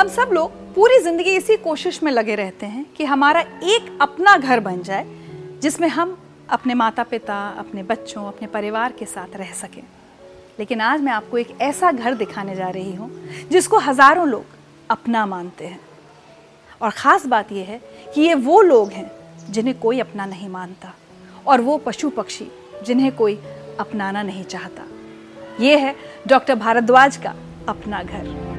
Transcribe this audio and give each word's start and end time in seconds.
हम 0.00 0.08
सब 0.08 0.30
लोग 0.32 0.52
पूरी 0.74 0.98
ज़िंदगी 0.98 1.30
इसी 1.36 1.56
कोशिश 1.56 2.02
में 2.02 2.10
लगे 2.12 2.34
रहते 2.34 2.66
हैं 2.66 2.84
कि 2.96 3.04
हमारा 3.04 3.40
एक 3.40 3.98
अपना 4.00 4.36
घर 4.36 4.60
बन 4.60 4.80
जाए, 4.82 5.04
जिसमें 5.62 5.88
हम 5.88 6.16
अपने 6.48 6.74
माता 6.74 7.02
पिता 7.02 7.36
अपने 7.58 7.82
बच्चों, 7.82 8.24
अपने 8.24 8.48
परिवार 8.48 8.92
के 8.92 9.06
साथ 9.06 9.36
रह 9.36 9.52
सकें। 9.52 9.82
लेकिन 10.58 10.80
आज 10.80 11.00
मैं 11.00 11.12
आपको 11.12 11.38
एक 11.38 11.50
ऐसा 11.60 11.92
घर 11.92 12.14
दिखाने 12.14 12.54
जा 12.56 12.68
रही 12.68 12.94
हूँ, 12.94 13.10
जिसको 13.50 13.78
हज़ारों 13.78 14.28
लोग 14.28 14.44
अपना 14.90 15.26
मानते 15.26 15.66
हैं। 15.66 15.80
और 16.80 16.90
ख़ास 16.90 17.26
बात 17.26 17.52
यह 17.52 17.66
है 17.66 17.80
कि 18.14 18.20
ये 18.20 18.34
वो 18.34 18.60
लोग 18.62 18.90
हैं, 18.90 19.10
जिन्हें 19.50 19.78
कोई 19.78 20.00
अपना 20.00 20.26
नहीं 20.26 20.48
मानता, 20.48 20.94
और 21.46 21.60
वो 21.60 21.78
पशु 21.78 22.10
पक्षी 22.10 22.50
जिन्हें 22.86 23.12
कोई 23.16 23.38
अपनाना 23.80 24.22
नहीं 24.22 24.44
चाहता। 24.44 24.86
ये 25.60 25.78
है 25.78 25.94
डॉक्टर 26.26 26.54
भारद्वाज 26.54 27.16
का 27.16 27.34
अपना 27.68 28.02
घर। 28.02 28.49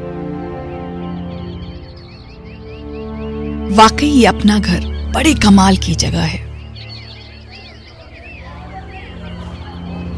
वाकई 3.72 4.08
ये 4.08 4.26
अपना 4.26 4.58
घर 4.60 4.86
बड़े 5.16 5.34
कमाल 5.34 5.78
की 5.78 5.94
जगह 5.96 6.22
है। 6.22 6.40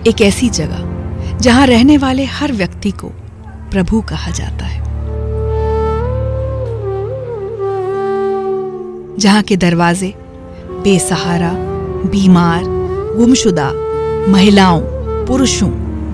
एक 0.08 0.22
ऐसी 0.22 0.50
जगह 0.50 1.38
जहाँ 1.38 1.66
रहने 1.68 1.98
वाले 1.98 2.26
हर 2.26 2.52
व्यक्ति 2.52 2.92
को 2.92 3.08
प्रभु 3.72 4.02
कहा 4.02 4.32
जाता 4.32 4.66
है। 4.66 4.82
जहाँ 9.18 9.42
के 9.42 9.58
दरवाजे 9.58 10.14
बेसहारा, 10.84 11.52
बीमार, 12.10 12.64
गुमशुदा 13.18 13.72
महिलाओं, 14.32 14.82
पुरुषों, 15.28 15.70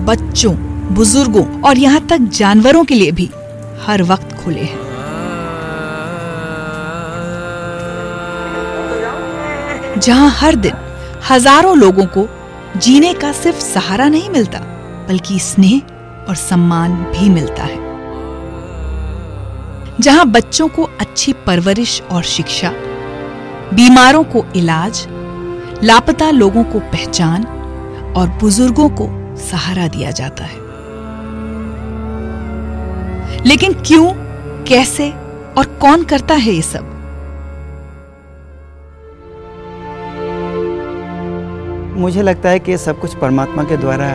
बच्चों, 0.06 0.54
बुज़ुर्गों 0.96 1.46
और 1.62 1.78
यहाँ 1.78 2.06
तक 2.08 2.18
जानवरों 2.18 2.84
के 2.86 2.96
लिए 2.96 3.12
भी 3.12 3.30
हर 3.82 4.04
वक्त 4.04 4.38
खुले 4.44 4.62
हैं। 4.62 4.89
जहाँ 10.00 10.30
हर 10.30 10.56
दिन 10.56 10.74
हज़ारों 11.30 11.78
लोगों 11.78 12.06
को 12.08 12.28
जीने 12.78 13.14
का 13.14 13.32
सिर्फ़ 13.32 13.60
सहारा 13.60 14.08
नहीं 14.10 14.30
मिलता, 14.30 14.60
बल्कि 15.08 15.40
स्नेह 15.40 16.26
और 16.30 16.36
सम्मान 16.36 16.94
भी 17.06 17.30
मिलता 17.30 17.64
है। 17.64 17.88
जहाँ 20.02 20.26
बच्चों 20.26 20.68
को 20.68 20.84
अच्छी 21.00 21.34
परवरिश 21.48 22.02
और 22.02 22.24
शिक्षा, 22.24 22.72
बीमारों 23.74 24.24
को 24.24 24.46
इलाज, 24.56 25.06
लापता 25.84 26.30
लोगों 26.32 26.64
को 26.64 26.80
पहचान 26.80 27.44
और 28.18 28.30
बुज़ुर्गों 28.42 28.90
को 28.90 29.08
सहारा 29.42 29.88
दिया 29.88 30.12
जाता 30.12 30.44
है। 30.44 30.58
लेकिन 33.46 33.74
क्यों, 33.82 34.12
कैसे 34.66 35.10
और 35.58 35.78
कौन 35.82 36.04
करता 36.04 36.36
है 36.36 36.54
ये 36.54 36.62
सब? 36.62 36.96
मुझे 42.00 42.22
लगता 42.22 42.50
है 42.50 42.60
कि 42.60 42.78
सब 42.78 43.00
कुछ 43.00 43.16
परमात्मा 43.16 43.64
के 43.64 43.78
द्वारा 43.78 44.08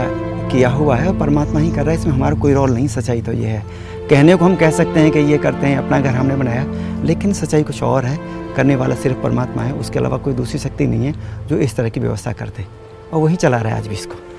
किया 0.49 0.69
हुआ 0.69 0.97
है 0.97 1.09
और 1.09 1.19
परमात्मा 1.19 1.61
ही 1.61 1.71
कर 1.71 1.83
रहा 1.83 1.91
है। 1.91 2.01
इसमें 2.01 2.13
हमारा 2.13 2.35
कोई 2.35 2.53
रोल 2.53 2.71
नहीं, 2.71 2.87
सच्चाई 2.89 3.23
तो 3.23 3.33
ये 3.33 3.47
है। 3.47 3.63
कहने 4.11 4.37
को 4.37 4.45
हम 4.45 4.55
कह 4.57 4.71
सकते 4.71 5.01
हैं 5.01 5.11
कि 5.11 5.19
ये 5.19 5.39
करते 5.39 5.67
हैं, 5.67 5.77
अपना 5.77 6.01
घर 6.01 6.11
हमने 6.11 6.37
बनाया, 6.37 6.65
लेकिन 7.05 7.33
सच्चाई 7.33 7.63
कुछ 7.63 7.83
और 7.83 8.05
है। 8.05 8.19
करने 8.57 8.77
वाला 8.77 8.95
सिर्फ़ 8.95 9.19
परमात्मा 9.19 9.63
है, 9.63 9.73
उसके 9.73 9.99
अलावा 9.99 10.17
कोई 10.17 10.35
दूसरी 10.35 10.59
शक्ति 10.59 10.87
नहीं 10.87 11.07
है 11.07 11.47
जो 11.47 11.57
इस 11.57 11.77
तरह 11.77 11.89
की 11.89 12.01
व्यवस्था 12.01 12.33
करते 12.33 12.65
और 13.13 13.21
वही 13.21 13.37
चला 13.37 13.57
रहा 13.57 13.73
है 13.73 13.79
आज 13.79 13.87
भी 13.87 13.95
इसको। 13.95 14.34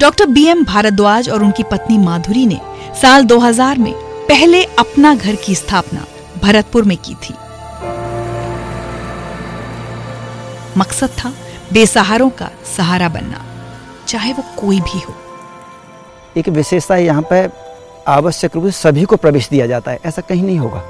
डॉक्टर 0.00 0.26
बी 0.26 0.44
एम 0.46 0.64
भारद्वाज 0.64 1.28
और 1.30 1.42
उनकी 1.42 1.62
पत्नी 1.62 1.98
माधुरी 1.98 2.44
ने 2.46 2.60
साल 3.02 3.22
2000 3.24 3.78
में 3.78 3.92
पहले 4.28 4.62
अपना 4.64 5.14
घर 5.14 5.34
की 5.34 5.54
स्थापना 5.54 6.04
भरतपुर 6.42 6.84
में 6.84 6.96
की 6.96 7.14
थी। 7.14 7.34
मकसद 10.78 11.10
था 11.18 11.32
बेसहारों 11.72 12.28
का 12.30 12.50
सहारा 12.76 13.08
बनना, 13.08 13.44
चाहे 14.08 14.32
वो 14.32 14.44
कोई 14.58 14.80
भी 14.80 15.00
हो। 15.00 15.14
एक 16.36 16.48
विशेषता 16.48 16.96
यहाँ 16.96 17.26
पे 17.32 17.48
आवश्यक 18.08 18.54
रूप 18.54 18.64
से 18.64 18.70
सभी 18.72 19.04
को 19.04 19.16
प्रवेश 19.16 19.48
दिया 19.48 19.66
जाता 19.66 19.90
है, 19.90 19.98
ऐसा 20.06 20.22
कहीं 20.22 20.42
नहीं 20.42 20.58
होगा। 20.58 20.82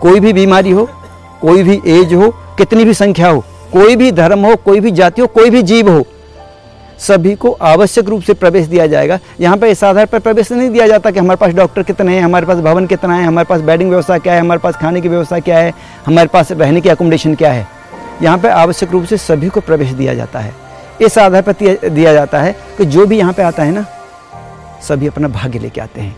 कोई 0.00 0.20
भी 0.20 0.32
बीमारी 0.32 0.70
हो, 0.70 0.88
कोई 1.40 1.62
भी 1.62 1.80
एज 2.00 2.14
हो, 2.14 2.30
कितनी 2.58 2.84
भी 2.84 2.94
संख्या 2.94 3.28
हो, 3.28 3.44
कोई 3.72 3.96
भी 3.96 4.12
धर्म 4.12 4.46
हो, 4.46 4.56
कोई 4.56 4.80
भी 4.80 4.90
जाति 4.90 5.22
हो, 5.22 5.26
कोई 5.28 5.50
भी 5.50 5.62
जीव 5.62 5.90
हो 5.90 6.06
सभी 6.98 7.34
को 7.34 7.50
आवश्यक 7.52 8.08
रूप 8.08 8.22
से 8.22 8.34
प्रवेश 8.34 8.66
दिया 8.66 8.86
जाएगा। 8.86 9.18
यहाँ 9.40 9.56
पे 9.56 9.70
इस 9.70 9.82
आधार 9.84 10.06
पर 10.06 10.18
प्रवेश 10.18 10.50
नहीं 10.52 10.70
दिया 10.70 10.86
जाता 10.86 11.10
कि 11.10 11.18
हमारे 11.18 11.36
पास 11.36 11.54
डॉक्टर 11.54 11.82
कितने 11.82 12.14
हैं, 12.14 12.22
हमारे 12.22 12.46
पास 12.46 12.58
भवन 12.58 12.86
कितना 12.86 13.14
है, 13.14 13.24
हमारे 13.24 13.46
पास 13.48 13.60
बेडिंग 13.60 13.90
व्यवस्था 13.90 14.18
क्या 14.18 14.34
है, 14.34 14.40
हमारे 14.40 14.60
पास 14.60 14.76
खाने 14.76 15.00
की 15.00 15.08
व्यवस्था 15.08 15.38
क्या 15.40 15.58
है, 15.58 15.72
हमारे 16.06 16.28
पास 16.28 16.52
रहने 16.52 16.80
की 16.80 16.88
अकोमोडेशन 16.88 17.34
क्या 17.34 17.52
है। 17.52 17.66
यहाँ 18.22 18.38
पर 18.38 18.50
आवश्यक 18.50 18.90
रूप 18.90 19.04
से 19.04 19.16
सभी 19.16 19.48
को 19.48 19.60
प्रवेश 19.60 19.90
दिया 19.90 20.14
जाता 20.14 20.38
है। 20.38 20.54
इस 21.00 21.18
आधार 21.18 21.42
पर 21.42 21.88
दिया 21.88 22.12
जाता 22.12 22.40
है 22.40 22.56
कि 22.78 22.84
जो 22.84 23.06
भी 23.06 23.18
यहाँ 23.18 23.32
पे 23.32 23.42
आता 23.42 23.62
है 23.62 23.72
ना, 23.72 23.84
सभी 24.82 25.06
अपना 25.06 25.28
भाग्य 25.28 25.58
लेके 25.58 25.80
आते 25.80 26.00
हैं। 26.00 26.16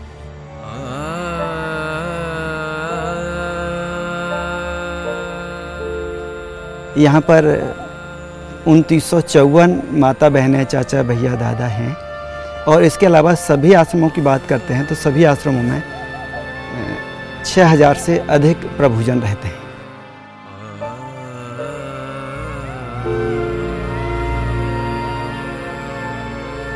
यहाँ 6.97 7.21
पर 7.21 7.45
उनतीस 8.67 9.13
माता 9.95 10.29
बहनें 10.29 10.63
चाचा 10.65 11.03
भैया 11.03 11.35
दादा 11.35 11.67
हैं। 11.67 11.95
और 12.65 12.83
इसके 12.83 13.05
अलावा 13.05 13.33
सभी 13.35 13.73
आश्रमों 13.73 14.09
की 14.09 14.21
बात 14.21 14.45
करते 14.45 14.73
हैं 14.73 14.85
तो 14.87 14.95
सभी 14.97 15.23
आश्रमों 15.25 15.63
में 15.63 15.81
छः 17.45 17.67
हज़ार 17.67 17.95
से 17.97 18.17
अधिक 18.29 18.65
प्रभुजन 18.77 19.19
रहते 19.21 19.47
हैं। 19.47 19.59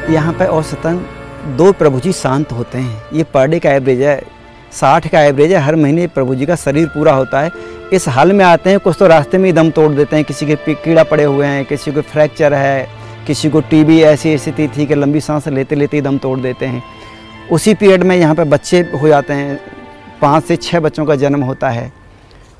यहाँ 0.09 0.33
पे 0.33 0.45
औसतन 0.47 1.05
दो 1.57 1.71
प्रभु 1.73 1.99
जी 1.99 2.11
शांत 2.13 2.51
होते 2.51 2.77
हैं। 2.77 3.01
ये 3.13 3.23
पर 3.25 3.47
डे 3.47 3.59
का 3.59 3.71
एवरेज 3.71 4.01
है, 4.01 4.21
साठ 4.73 5.07
का 5.07 5.21
एवरेज 5.21 5.51
है, 5.51 5.59
हर 5.59 5.75
महीने 5.75 6.07
प्रभु 6.09 6.35
जी 6.35 6.45
का 6.45 6.55
शरीर 6.57 6.87
पूरा 6.87 7.13
होता 7.13 7.39
है। 7.41 7.51
इस 7.93 8.07
हाल 8.07 8.31
में 8.33 8.43
आते 8.45 8.69
हैं, 8.69 8.79
कुछ 8.79 8.95
तो 8.99 9.07
रास्ते 9.07 9.37
में 9.37 9.45
ही 9.45 9.51
दम 9.53 9.69
तोड़ 9.71 9.91
देते 9.93 10.15
हैं। 10.15 10.25
किसी 10.25 10.45
के 10.45 10.73
कीड़ा 10.75 11.03
पड़े 11.03 11.23
हुए 11.23 11.45
हैं, 11.45 11.65
किसी 11.65 11.91
को 11.91 12.01
फ्रैक्चर 12.03 12.53
है, 12.53 12.87
किसी 13.27 13.49
को 13.49 13.59
टीबी 13.61 14.01
ऐसी 14.03 14.37
स्थिति 14.37 14.67
थी 14.67 14.85
कि 14.85 14.95
लंबी 14.95 15.19
सांस 15.21 15.47
लेते 15.47 15.75
लेते 15.75 15.97
ही 15.97 16.01
दम 16.01 16.17
तोड़ 16.17 16.39
देते 16.39 16.65
हैं। 16.65 16.83
उसी 17.51 17.73
पीरियड 17.73 18.03
में 18.03 18.15
यहाँ 18.15 18.35
पर 18.35 18.43
बच्चे 18.45 18.79
हो 18.93 19.07
जाते 19.07 19.33
हैं, 19.33 19.59
पाँच 20.21 20.43
से 20.43 20.55
छः 20.55 20.79
बच्चों 20.79 21.05
का 21.05 21.15
जन्म 21.15 21.43
होता 21.43 21.69
है। 21.69 21.91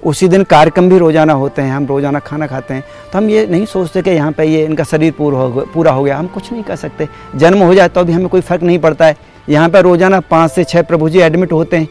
उसी 0.03 0.27
दिन 0.27 0.43
कार्यक्रम 0.43 0.89
भी 0.89 0.97
रोज़ाना 0.97 1.33
होते 1.33 1.61
हैं, 1.61 1.71
हम 1.71 1.85
रोज़ाना 1.85 2.19
खाना 2.19 2.47
खाते 2.47 2.73
हैं। 2.73 2.83
तो 3.11 3.17
हम 3.17 3.29
ये 3.29 3.45
नहीं 3.47 3.65
सोचते 3.65 4.01
कि 4.01 4.11
यहाँ 4.11 4.31
पे 4.31 4.45
ये 4.45 4.63
इनका 4.65 4.83
शरीर 4.83 5.11
पूरा 5.11 5.39
हो 5.39 5.65
पूरा 5.73 5.91
हो 5.91 6.03
गया। 6.03 6.17
हम 6.17 6.27
कुछ 6.27 6.51
नहीं 6.51 6.63
कर 6.63 6.75
सकते। 6.75 7.07
जन्म 7.35 7.63
हो 7.63 7.73
जाए 7.73 7.89
तो 7.89 8.03
भी 8.03 8.13
हमें 8.13 8.27
कोई 8.29 8.41
फ़र्क 8.41 8.63
नहीं 8.63 8.79
पड़ता 8.79 9.05
है। 9.05 9.17
यहाँ 9.49 9.69
पर 9.69 9.83
रोज़ाना 9.83 10.19
पाँच 10.21 10.51
से 10.51 10.63
छः 10.63 10.81
प्रभु 10.83 11.09
जी 11.09 11.19
एडमिट 11.21 11.51
होते 11.51 11.77
हैं। 11.77 11.87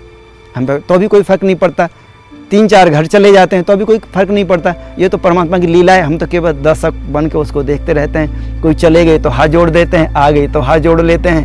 हम 0.56 0.66
तो 0.78 0.98
भी 0.98 1.08
कोई 1.08 1.22
फ़र्क 1.22 1.44
नहीं 1.44 1.56
पड़ता। 1.56 1.88
तीन 2.54 2.66
चार 2.68 2.88
घर 2.90 3.06
चले 3.06 3.32
जाते 3.32 3.56
हैं 3.56 3.64
तो 3.64 3.72
अभी 3.72 3.84
कोई 3.84 3.98
फ़र्क 4.14 4.30
नहीं 4.30 4.44
पड़ता। 4.44 4.74
ये 4.98 5.08
तो 5.08 5.18
परमात्मा 5.18 5.58
की 5.58 5.66
लीला 5.66 5.92
है, 5.92 6.02
हम 6.02 6.16
तो 6.18 6.26
केवल 6.26 6.52
दर्शक 6.62 6.92
बन 7.12 7.28
के 7.28 7.38
उसको 7.38 7.62
देखते 7.62 7.92
रहते 7.92 8.18
हैं। 8.18 8.60
कोई 8.62 8.74
चले 8.74 9.04
गए 9.04 9.18
तो 9.18 9.30
हाथ 9.30 9.48
जोड़ 9.48 9.70
देते 9.70 9.96
हैं, 9.96 10.12
आ 10.14 10.30
गए 10.30 10.46
तो 10.48 10.60
हाथ 10.60 10.78
जोड़ 10.78 11.00
लेते 11.00 11.28
हैं। 11.28 11.42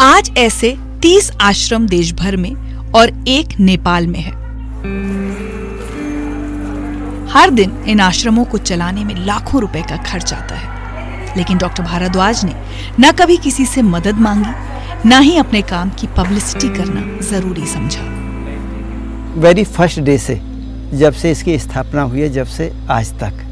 आज 0.00 0.30
ऐसे 0.38 0.76
तीस 1.02 1.30
आश्रम 1.40 1.86
देश 1.86 2.12
भर 2.14 2.36
में 2.36 2.54
और 2.92 3.12
एक 3.28 3.58
नेपाल 3.60 4.06
में 4.06 4.18
है। 4.20 4.32
हर 7.30 7.50
दिन 7.50 7.72
इन 7.86 8.00
आश्रमों 8.00 8.44
को 8.44 8.58
चलाने 8.58 9.04
में 9.04 9.14
लाखों 9.26 9.60
रुपए 9.60 9.82
का 9.82 9.96
खर्च 10.02 10.32
आता 10.34 10.54
है। 10.54 10.78
लेकिन 11.36 11.58
डॉक्टर 11.58 11.82
भारद्वाज 11.82 12.44
ने 12.44 12.54
न 13.00 13.12
कभी 13.12 13.36
किसी 13.36 13.66
से 13.66 13.82
मदद 13.82 14.18
मांगी, 14.18 15.08
न 15.08 15.20
ही 15.22 15.36
अपने 15.36 15.62
काम 15.62 15.90
की 15.90 16.06
पब्लिसिटी 16.18 16.68
करना 16.68 17.02
ज़रूरी 17.22 17.66
समझा। 17.66 18.02
वेरी 19.40 19.64
फ़र्स्ट 19.64 20.00
डे 20.00 20.18
से, 20.18 20.40
जब 20.94 21.12
से 21.12 21.30
इसकी 21.30 21.58
स्थापना 21.58 22.02
हुई 22.02 22.20
है, 22.20 22.28
जब 22.28 22.46
से 22.46 22.72
आज 22.90 23.12
तक। 23.20 23.46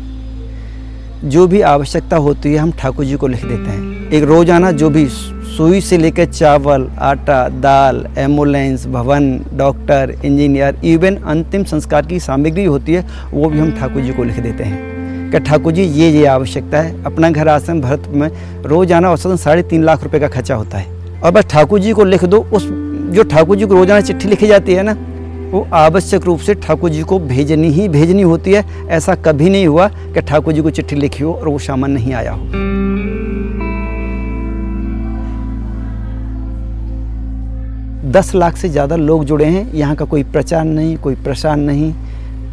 जो 1.25 1.47
भी 1.47 1.61
आवश्यकता 1.61 2.17
होती 2.17 2.53
है, 2.53 2.59
हम 2.59 2.73
ठाकुर 2.73 3.05
जी 3.05 3.17
को 3.17 3.27
लिख 3.27 3.45
देते 3.45 3.71
हैं। 3.71 4.11
एक 4.11 4.25
रोज़ाना 4.25 4.71
जो 4.73 4.91
भी 4.91 5.07
सुई 5.09 5.81
से 5.81 5.99
लेकर 5.99 6.25
चावल, 6.25 6.89
आटा, 7.01 7.49
दाल 7.49 8.07
एंबुलेंस 8.19 8.87
भवन 8.87 9.31
डॉक्टर 9.55 10.15
इंजीनियर 10.25 10.81
इवन 10.85 11.17
अंतिम 11.17 11.65
संस्कार 11.65 12.07
की 12.07 12.21
सामग्री 12.21 12.65
होती 12.65 12.95
है, 12.95 13.05
वो 13.33 13.49
भी 13.49 13.59
हम 13.59 13.73
ठाकुर 13.73 14.03
जी 14.03 14.13
को 14.13 14.25
लिख 14.25 14.39
देते 14.41 14.65
हैं। 14.65 14.98
कि 15.31 15.39
ठाकुर 15.41 15.73
जी, 15.73 15.83
ये 15.83 16.11
ये 16.11 16.25
आवश्यकता 16.27 16.81
है। 16.81 17.03
अपना 17.05 17.31
घर 17.31 17.49
आश्रम 17.49 17.81
भरत 17.81 18.09
में 18.11 18.31
रोज़ाना 18.65 19.11
औसतन 19.11 19.37
साढ़े 19.39 19.63
तीन 19.65 19.83
लाख 19.85 20.03
रुपए 20.05 20.19
का 20.21 20.29
खर्चा 20.29 20.55
होता 20.55 20.79
है। 20.79 21.21
और 21.21 21.31
बस 21.31 21.47
ठाकुर 21.51 21.81
जी 21.81 21.93
को 21.93 22.05
लिख 22.05 22.25
दो, 22.25 22.39
उस 22.53 22.69
जो 23.09 23.23
ठाकुर 23.25 23.57
जी 23.57 23.67
को 23.67 23.75
रोज़ाना 23.75 24.01
चिट्ठी 24.03 24.29
लिखी 24.29 24.47
जाती 24.47 24.75
है 24.75 24.83
ना, 24.83 24.97
वो 25.51 25.67
आवश्यक 25.75 26.25
रूप 26.25 26.41
से 26.41 26.55
ठाकुर 26.57 26.91
जी 26.91 27.03
को 27.03 27.19
भेजनी 27.21 27.69
ही 27.71 27.89
भेजनी 27.89 28.23
होती 28.23 28.53
है। 28.53 28.65
ऐसा 28.89 29.15
कभी 29.17 29.51
नहीं 29.51 29.67
हुआ 29.67 29.89
कि 29.89 30.21
ठाकुर 30.23 30.53
जी 30.53 30.63
को 30.63 30.71
चिट्ठी 30.71 30.97
लिखी 30.97 31.25
हो 31.25 31.33
और 31.33 31.49
वो 31.49 31.59
सामान 31.59 31.91
नहीं 31.91 32.13
आया 32.15 32.33
हो। 32.33 32.67
दस 38.13 38.35
लाख 38.35 38.57
से 38.57 38.69
ज़्यादा 38.69 38.97
लोग 38.97 39.25
जुड़े 39.25 39.45
हैं। 39.45 39.73
यहाँ 39.75 39.95
का 39.97 40.05
कोई 40.05 40.23
प्रचार 40.25 40.65
नहीं, 40.65 40.97
कोई 40.97 41.15
प्रसार 41.15 41.57
नहीं। 41.57 41.93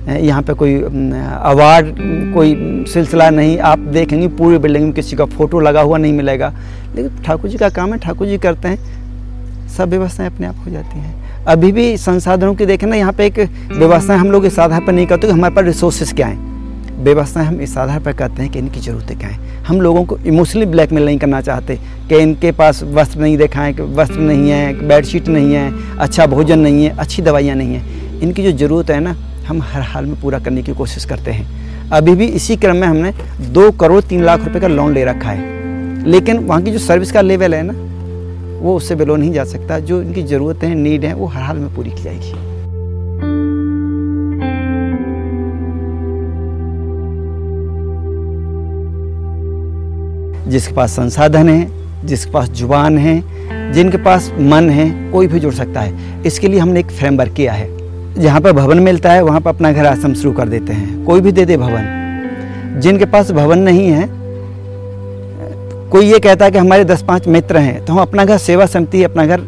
यहाँ 0.07 0.41
पे 0.41 0.53
कोई 0.53 0.75
अवार्ड 0.75 1.95
कोई 2.33 2.85
सिलसिला 2.87 3.29
नहीं, 3.29 3.57
आप 3.59 3.79
देखेंगे 3.79 4.27
पूरी 4.27 4.57
बिल्डिंग 4.57 4.85
में 4.85 4.93
किसी 4.93 5.15
का 5.15 5.25
फ़ोटो 5.27 5.59
लगा 5.59 5.81
हुआ 5.81 5.97
नहीं 5.97 6.13
मिलेगा। 6.13 6.53
लेकिन 6.95 7.23
ठाकुर 7.23 7.49
जी 7.49 7.57
का 7.57 7.69
काम 7.69 7.93
है, 7.93 7.99
ठाकुर 7.99 8.27
जी 8.27 8.37
करते 8.37 8.67
हैं, 8.67 9.67
सब 9.69 9.89
व्यवस्थाएँ 9.89 10.29
अपने 10.29 10.47
आप 10.47 10.55
हो 10.65 10.71
जाती 10.71 10.99
हैं। 10.99 11.43
अभी 11.47 11.71
भी 11.71 11.95
संसाधनों 11.97 12.53
की 12.55 12.65
देखें 12.65 12.87
ना, 12.87 12.95
यहाँ 12.95 13.13
पे 13.13 13.25
एक 13.25 13.39
व्यवस्थाएँ 13.71 14.19
हम 14.19 14.31
लोग 14.31 14.45
इस 14.45 14.59
आधार 14.59 14.81
पर 14.81 14.93
नहीं 14.93 15.07
करते 15.07 15.27
कि 15.27 15.33
हमारे 15.33 15.55
पास 15.55 15.65
रिसोर्सेज 15.65 16.13
क्या 16.13 16.27
हैं। 16.27 17.03
व्यवस्थाएँ 17.03 17.45
हम 17.47 17.59
इस 17.61 17.77
आधार 17.77 17.99
पर 17.99 18.13
करते 18.13 18.41
हैं 18.41 18.51
कि 18.51 18.59
इनकी 18.59 18.79
ज़रूरतें 18.79 19.17
क्या 19.19 19.29
हैं। 19.29 19.63
हम 19.65 19.81
लोगों 19.81 20.03
को 20.05 20.17
इमोशनली 20.17 20.65
ब्लैकमेल 20.65 21.05
नहीं 21.05 21.17
करना 21.19 21.41
चाहते 21.41 21.75
कि 22.09 22.17
इनके 22.17 22.51
पास 22.51 22.83
वस्त्र 22.85 23.19
नहीं 23.19 23.37
दिखाएँ, 23.37 23.73
कि 23.73 23.81
वस्त्र 23.81 24.19
नहीं 24.19 24.49
है 24.49 24.87
बेडशीट 24.87 25.27
नहीं 25.27 25.53
है 25.53 25.97
अच्छा 25.97 26.25
भोजन 26.27 26.59
नहीं 26.59 26.85
है, 26.85 26.97
अच्छी 26.97 27.21
दवाइयाँ 27.21 27.55
नहीं 27.55 27.75
हैं। 27.75 28.19
इनकी 28.19 28.43
जो 28.43 28.51
ज़रूरत 28.57 28.89
है 28.91 28.99
ना 28.99 29.15
हम 29.47 29.61
हर 29.61 29.81
हाल 29.81 30.05
में 30.05 30.21
पूरा 30.21 30.39
करने 30.39 30.63
की 30.63 30.73
कोशिश 30.73 31.05
करते 31.05 31.31
हैं। 31.31 31.65
अभी 31.89 32.15
भी 32.15 32.25
इसी 32.25 32.55
क्रम 32.55 32.75
में 32.75 32.87
हमने 32.87 33.13
दो 33.41 33.71
करोड़ 33.71 34.01
तीन 34.01 34.23
लाख 34.23 34.45
रुपए 34.45 34.59
का 34.59 34.67
लोन 34.67 34.93
ले 34.93 35.05
रखा 35.05 35.29
है। 35.29 35.55
लेकिन 36.07 36.37
वहाँ 36.37 36.61
की 36.61 36.71
जो 36.71 36.79
सर्विस 36.79 37.11
का 37.11 37.21
लेवल 37.21 37.55
है 37.55 37.63
ना, 37.63 37.73
वो 38.61 38.77
उससे 38.77 38.95
बिलो 38.95 39.15
नहीं 39.15 39.31
जा 39.31 39.43
सकता। 39.43 39.79
जो 39.79 40.01
इनकी 40.01 40.23
ज़रूरतें 40.23 40.67
हैं 40.67 40.75
नीड 40.75 41.05
हैं, 41.05 41.13
वो 41.13 41.25
हर 41.25 41.41
हाल 41.41 41.57
में 41.57 41.75
पूरी 41.75 41.89
की 41.89 42.03
जाएगी। 42.03 42.33
जिसके 50.51 50.73
पास 50.73 50.91
संसाधन 50.91 51.49
है, 51.49 51.71
जिसके 52.07 52.31
पास 52.31 52.49
ज़ुबान 52.49 52.97
है, 52.97 53.23
जिनके 53.73 53.97
पास 53.97 54.33
मन 54.39 54.69
है, 54.69 55.11
कोई 55.11 55.27
भी 55.27 55.39
जुड़ 55.39 55.53
सकता 55.53 55.81
है। 55.81 56.23
इसके 56.25 56.47
लिए 56.47 56.59
हमने 56.59 56.79
एक 56.79 56.91
फ्रेमवर्क 56.91 57.33
किया 57.33 57.53
है। 57.53 57.84
जहाँ 58.17 58.41
पर 58.41 58.51
भवन 58.53 58.79
मिलता 58.79 59.11
है, 59.11 59.21
वहाँ 59.21 59.39
पर 59.41 59.49
अपना 59.49 59.71
घर 59.71 59.85
आश्रम 59.85 60.13
शुरू 60.13 60.31
कर 60.33 60.47
देते 60.47 60.73
हैं। 60.73 61.03
कोई 61.05 61.21
भी 61.21 61.31
दे 61.31 61.45
दे 61.45 61.57
भवन। 61.57 62.79
जिनके 62.81 63.05
पास 63.05 63.31
भवन 63.31 63.59
नहीं 63.59 63.87
है, 63.87 64.07
कोई 65.91 66.05
ये 66.05 66.19
कहता 66.19 66.45
है 66.45 66.51
कि 66.51 66.57
हमारे 66.57 66.83
दस 66.85 67.03
पाँच 67.03 67.27
मित्र 67.27 67.57
हैं 67.57 67.83
तो 67.85 67.93
हम 67.93 67.99
अपना 67.99 68.25
घर 68.25 68.37
सेवा 68.39 68.65
समिति, 68.65 69.03
अपना 69.03 69.25
घर 69.25 69.41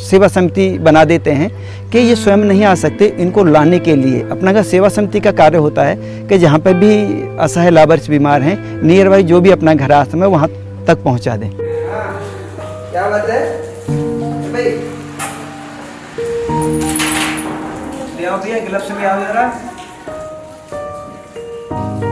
सेवा 0.00 0.28
समिति 0.28 0.68
बना 0.78 1.04
देते 1.04 1.30
हैं 1.32 1.50
कि 1.90 1.98
ये 1.98 2.14
स्वयं 2.16 2.36
नहीं 2.38 2.64
आ 2.64 2.74
सकते, 2.74 3.06
इनको 3.18 3.44
लाने 3.44 3.78
के 3.78 3.94
लिए। 3.96 4.20
अपना 4.30 4.52
घर 4.52 4.62
सेवा 4.64 4.88
समिति 4.88 5.20
का 5.20 5.32
कार्य 5.32 5.58
होता 5.58 5.82
है 5.82 5.96
कि 6.28 6.38
जहाँ 6.38 6.58
पर 6.58 6.74
भी 6.74 6.94
असहाय 7.38 7.70
लाभर्स 7.70 8.08
बीमार 8.10 8.42
हैं 8.42 8.82
नियर 8.82 9.08
बाई 9.08 9.22
जो 9.22 9.40
भी 9.40 9.50
अपना 9.50 9.74
घर 9.74 9.92
आश्रम 9.92 10.22
है, 10.22 10.28
वहाँ 10.28 10.48
तक 10.86 11.02
पहुँचा 11.04 11.36
दें। 11.36 11.50
क्या 11.50 13.08
बात 13.10 13.28
है? 13.28 13.43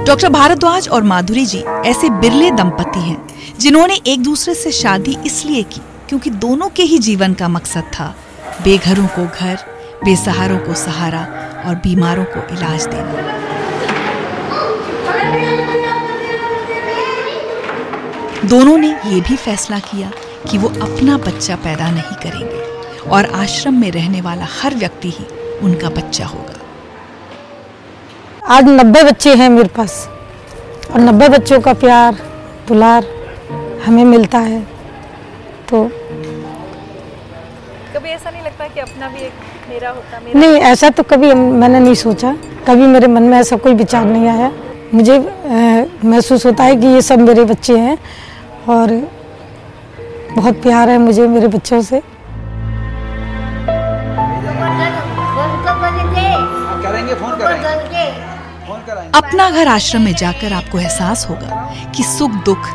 डॉक्टर 0.06 0.28
भारद्वाज 0.28 0.88
और 0.88 1.02
माधुरी 1.02 1.44
जी 1.46 1.62
ऐसे 1.86 2.10
बिरले 2.10 2.50
दंपति 2.50 3.00
हैं, 3.00 3.16
जिन्होंने 3.58 4.00
एक 4.06 4.22
दूसरे 4.22 4.54
से 4.54 4.70
शादी 4.72 5.16
इसलिए 5.26 5.62
की 5.62 5.80
क्योंकि 6.08 6.30
दोनों 6.30 6.68
के 6.68 6.82
ही 6.82 6.98
जीवन 6.98 7.34
का 7.34 7.48
मकसद 7.48 7.90
था 7.94 8.14
बेघरों 8.64 9.06
को 9.06 9.26
घर, 9.26 9.58
बेसहारों 10.04 10.58
को 10.58 10.74
सहारा 10.74 11.26
और 11.66 11.74
बीमारों 11.74 12.24
को 12.24 12.40
इलाज 12.54 12.86
देना। 12.86 13.40
दोनों 18.44 18.76
ने 18.78 18.88
ये 18.88 19.20
भी 19.20 19.36
फैसला 19.36 19.78
किया 19.78 20.10
कि 20.50 20.58
वो 20.58 20.68
अपना 20.68 21.16
बच्चा 21.16 21.56
पैदा 21.56 21.90
नहीं 21.90 22.16
करेंगे 22.22 23.10
और 23.10 23.26
आश्रम 23.34 23.74
में 23.74 23.90
रहने 23.90 24.20
वाला 24.20 24.46
हर 24.62 24.74
व्यक्ति 24.74 25.10
ही 25.10 25.24
उनका 25.62 25.88
बच्चा 25.90 26.26
होगा। 26.26 26.58
आज 28.46 28.68
नब्बे 28.68 29.02
बच्चे 29.02 29.34
हैं 29.34 29.48
मेरे 29.48 29.68
पास। 29.68 30.08
और 30.90 31.00
नब्बे 31.00 31.28
बच्चों 31.28 31.60
का 31.60 31.72
प्यार 31.74 32.14
दुलार 32.68 33.04
हमें 33.86 34.04
मिलता 34.04 34.38
है। 34.40 34.60
तो 35.68 35.84
कभी 37.94 38.08
ऐसा 38.08 38.30
नहीं 38.30 38.42
लगता 38.42 38.68
कि 38.68 38.80
अपना 38.80 39.08
भी 39.08 39.20
एक 39.20 39.32
मेरा 39.70 39.90
होता 39.90 40.20
मेरा 40.20 40.40
नहीं 40.40 40.60
ऐसा 40.62 40.90
तो 40.90 41.02
कभी 41.02 41.32
मैंने 41.34 41.80
नहीं 41.80 41.94
सोचा। 41.94 42.36
कभी 42.68 42.86
मेरे 42.86 43.06
मन 43.06 43.22
में 43.22 43.38
ऐसा 43.38 43.56
कोई 43.56 43.74
विचार 43.74 44.04
नहीं 44.04 44.28
आया। 44.28 44.52
मुझे 44.94 45.18
महसूस 46.04 46.46
होता 46.46 46.64
है 46.64 46.76
कि 46.76 46.86
ये 46.86 47.02
सब 47.02 47.18
मेरे 47.18 47.44
बच्चे 47.44 47.78
हैं। 47.78 47.98
और 48.68 48.90
बहुत 50.36 50.62
प्यार 50.62 50.88
है 50.90 50.98
मुझे 50.98 51.26
मेरे 51.28 51.48
बच्चों 51.48 51.80
से। 51.82 52.00
अपना 59.14 59.48
घर 59.50 59.68
आश्रम 59.68 60.02
में 60.02 60.14
जाकर 60.14 60.52
आपको 60.52 60.78
एहसास 60.78 61.26
होगा 61.30 61.56
कि 61.96 62.02
सुख, 62.02 62.30
दुख, 62.44 62.68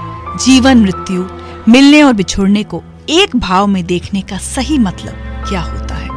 जीवन, 0.45 0.77
मृत्यु, 0.77 1.23
मिलने 1.69 2.01
और 2.03 2.13
बिछोड़ने 2.13 2.63
को 2.63 2.81
एक 3.09 3.35
भाव 3.35 3.67
में 3.67 3.85
देखने 3.85 4.21
का 4.21 4.37
सही 4.37 4.77
मतलब 4.77 5.13
क्या 5.49 5.61
होता 5.61 5.95
है? 5.95 6.09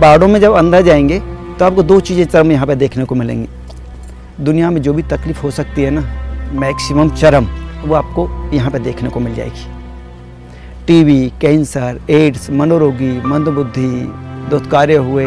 पहाड़ों 0.00 0.28
में 0.28 0.40
जब 0.40 0.52
अंदर 0.52 0.82
जाएँगे 0.82 1.18
तो 1.58 1.64
आपको 1.64 1.82
दो 1.82 2.00
चीज़ें 2.00 2.24
चरम 2.24 2.52
यहाँ 2.52 2.66
पे 2.66 2.74
देखने 2.74 3.04
को 3.04 3.14
मिलेंगी। 3.14 3.48
दुनिया 4.40 4.70
में 4.70 4.80
जो 4.82 4.92
भी 4.92 5.02
तकलीफ़ 5.02 5.42
हो 5.42 5.50
सकती 5.50 5.82
है 5.82 5.90
ना, 5.90 6.00
मैक्सिमम 6.60 7.10
चरम, 7.10 7.46
वो 7.84 7.94
आपको 7.94 8.28
यहाँ 8.54 8.70
पे 8.70 8.78
देखने 8.78 9.08
को 9.08 9.20
मिल 9.20 9.34
जाएगी। 9.34 9.66
टीवी 10.86 11.32
कैंसर, 11.40 12.00
एड्स, 12.10 12.50
मनोरोगी, 12.50 13.12
मंदबुद्धि 13.26 13.90
दुत्कार्य 14.50 14.96
हुए, 14.96 15.26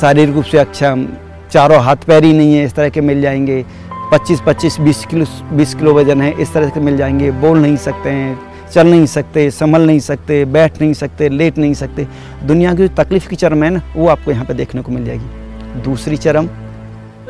शारीरिक 0.00 0.34
रूप 0.34 0.44
से 0.44 0.58
अक्षम 0.58 1.06
चारों 1.52 1.82
हाथ 1.84 2.04
पैर 2.06 2.24
ही 2.24 2.32
नहीं 2.32 2.54
है 2.54 2.64
इस 2.64 2.74
तरह 2.74 2.88
के 2.88 3.00
मिल 3.00 3.20
जाएँगे। 3.22 3.64
25 4.12 4.40
25 4.40 4.78
20 4.80 5.04
किलो 5.06 5.24
20 5.56 5.74
किलो 5.74 5.94
वज़न 5.94 6.22
है 6.22 6.30
इस 6.42 6.52
तरह 6.52 6.68
के 6.68 6.80
मिल 6.80 6.96
जाएँगे। 6.96 7.30
बोल 7.42 7.58
नहीं 7.58 7.76
सकते 7.76 8.10
हैं 8.10 8.38
चल 8.72 8.86
नहीं 8.86 9.06
सकते 9.06 9.50
संभल 9.50 9.86
नहीं 9.86 10.00
सकते 10.00 10.44
बैठ 10.46 10.80
नहीं 10.80 10.92
सकते 10.94 11.28
लेट 11.28 11.58
नहीं 11.58 11.74
सकते। 11.74 12.06
दुनिया 12.44 12.74
की 12.74 12.88
जो 12.88 12.94
तकलीफ़ 12.94 13.28
की 13.28 13.36
चरम 13.36 13.64
है 13.64 13.70
ना 13.70 13.82
वो 13.96 14.08
आपको 14.08 14.30
यहाँ 14.30 14.44
पर 14.44 14.54
देखने 14.54 14.82
को 14.82 14.92
मिल 14.92 15.04
जाएगी। 15.04 15.80
दूसरी 15.82 16.16
चरम 16.16 16.48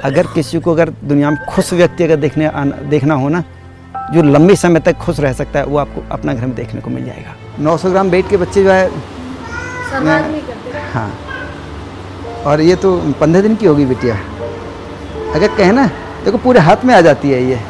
अगर 0.05 0.27
किसी 0.27 0.61
को 0.61 0.73
अगर 0.73 0.91
दुनिया 1.05 1.31
में 1.31 1.39
खुश 1.49 1.73
व्यक्ति 1.73 2.05
अगर 2.05 2.17
देखने 2.17 2.51
देखना 2.91 3.15
हो 3.15 3.29
ना 3.29 3.43
जो 4.15 4.23
लंबे 4.23 4.57
समय 4.57 4.81
तक 4.81 4.97
खुश 4.99 5.21
रह 5.21 5.33
सकता 5.33 5.59
है 5.59 5.67
वो 5.67 5.79
आपको 5.79 6.05
अपना 6.13 6.35
घर 6.35 6.47
में 6.47 6.55
देखने 6.55 6.81
को 6.81 6.91
मिल 6.91 7.05
जाएगा। 7.05 7.35
900 7.61 7.91
ग्राम 7.91 8.11
वेट 8.11 8.29
के 8.29 8.37
बच्चे 8.37 8.63
जो 8.65 8.71
है। 8.71 8.89
हाँ। 10.93 11.11
और 12.47 12.61
ये 12.61 12.77
तो 12.77 12.97
पंद्रह 13.21 13.43
दिन 13.43 13.57
की 13.57 13.67
होगी 13.67 13.85
बिटिया। 13.85 14.15
अगर 15.35 15.49
कहे 15.49 15.73
ना, 15.73 15.87
देखो 16.25 16.39
पूरे 16.39 16.61
हाथ 16.61 16.85
में 16.85 16.95
आ 16.95 17.01
जाती 17.01 17.31
है 17.31 17.45
ये। 17.45 17.61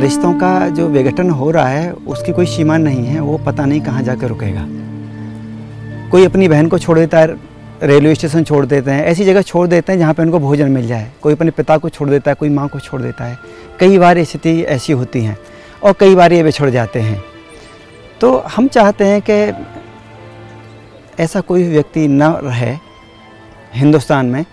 रिश्तों 0.00 0.32
का 0.34 0.68
जो 0.68 0.86
विघटन 0.88 1.30
हो 1.30 1.50
रहा 1.50 1.68
है, 1.68 1.92
उसकी 1.92 2.32
कोई 2.32 2.46
सीमा 2.46 2.76
नहीं 2.76 3.04
है, 3.04 3.20
वो 3.20 3.38
पता 3.38 3.64
नहीं 3.64 3.80
कहाँ 3.80 4.02
जाकर 4.02 4.28
रुकेगा। 4.28 4.64
कोई 6.10 6.24
अपनी 6.24 6.48
बहन 6.48 6.68
को 6.68 6.78
छोड़ 6.78 6.98
देता 6.98 7.18
है 7.18 7.49
रेलवे 7.82 8.14
स्टेशन 8.14 8.44
छोड़ 8.44 8.64
देते 8.66 8.90
हैं, 8.90 9.04
ऐसी 9.04 9.24
जगह 9.24 9.42
छोड़ 9.42 9.66
देते 9.68 9.92
हैं 9.92 9.98
जहाँ 9.98 10.14
पे 10.14 10.22
उनको 10.22 10.38
भोजन 10.38 10.70
मिल 10.70 10.86
जाए। 10.88 11.10
कोई 11.22 11.34
अपने 11.34 11.50
पिता 11.50 11.76
को 11.78 11.88
छोड़ 11.88 12.08
देता 12.10 12.30
है, 12.30 12.34
कोई 12.34 12.48
माँ 12.48 12.68
को 12.68 12.80
छोड़ 12.80 13.00
देता 13.02 13.24
है। 13.24 13.38
कई 13.80 13.98
बार 13.98 14.22
स्थिति 14.24 14.60
ऐसी 14.62 14.92
होती 14.92 15.22
हैं 15.24 15.38
और 15.82 15.92
कई 16.00 16.14
बार 16.14 16.32
ये 16.32 16.42
बिछड़ 16.42 16.70
जाते 16.70 17.00
हैं। 17.00 17.22
तो 18.20 18.36
हम 18.46 18.68
चाहते 18.68 19.04
हैं 19.04 19.22
कि 19.30 19.32
ऐसा 21.22 21.40
कोई 21.40 21.68
व्यक्ति 21.68 22.06
न 22.08 22.22
रहे 22.44 22.76
हिंदुस्तान 23.74 24.26
में 24.26 24.44